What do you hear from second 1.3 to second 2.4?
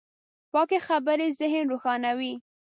ذهن روښانوي.